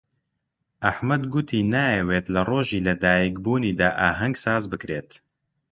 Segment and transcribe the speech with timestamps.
[0.87, 5.09] ئەحمەد گوتی نایەوێت لە ڕۆژی لەدایکبوونیدا ئاهەنگ ساز بکرێت.